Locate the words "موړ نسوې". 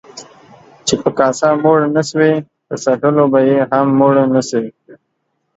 1.63-2.33